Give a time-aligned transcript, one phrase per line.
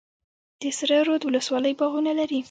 [0.61, 2.39] د سره رود ولسوالۍ باغونه لري